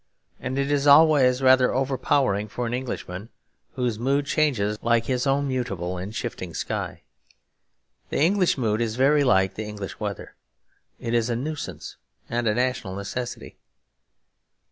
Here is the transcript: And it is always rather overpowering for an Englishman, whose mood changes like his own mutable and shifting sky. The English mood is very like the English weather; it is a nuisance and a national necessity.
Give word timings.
And 0.39 0.57
it 0.57 0.71
is 0.71 0.87
always 0.87 1.43
rather 1.43 1.71
overpowering 1.71 2.47
for 2.47 2.65
an 2.65 2.73
Englishman, 2.73 3.29
whose 3.75 3.99
mood 3.99 4.25
changes 4.25 4.79
like 4.81 5.05
his 5.05 5.27
own 5.27 5.47
mutable 5.47 5.99
and 5.99 6.11
shifting 6.15 6.55
sky. 6.55 7.03
The 8.09 8.17
English 8.17 8.57
mood 8.57 8.81
is 8.81 8.95
very 8.95 9.23
like 9.23 9.53
the 9.53 9.65
English 9.65 9.99
weather; 9.99 10.33
it 10.99 11.13
is 11.13 11.29
a 11.29 11.35
nuisance 11.35 11.97
and 12.27 12.47
a 12.47 12.55
national 12.55 12.95
necessity. 12.95 13.59